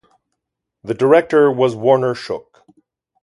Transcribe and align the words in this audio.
The 0.83 0.95
director 0.95 1.51
was 1.51 1.75
Warner 1.75 2.15
Shook. 2.15 2.63